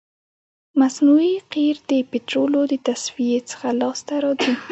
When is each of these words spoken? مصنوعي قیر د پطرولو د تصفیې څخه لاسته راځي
مصنوعي 0.79 1.35
قیر 1.53 1.77
د 1.89 1.91
پطرولو 2.11 2.61
د 2.71 2.73
تصفیې 2.87 3.39
څخه 3.49 3.67
لاسته 3.81 4.13
راځي 4.23 4.53